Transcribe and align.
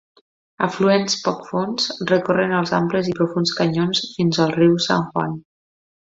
Afluents 0.67 1.17
poc 1.25 1.43
fons 1.49 1.83
recorren 2.13 2.55
els 2.61 2.73
amples 2.79 3.09
i 3.11 3.15
profunds 3.23 3.53
canyons 3.59 4.01
fins 4.17 4.41
al 4.47 4.55
riu 4.59 4.73
San 4.91 5.05
Juan. 5.13 5.37